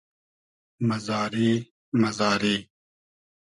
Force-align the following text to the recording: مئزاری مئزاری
مئزاری 0.87 1.49
مئزاری 2.01 2.57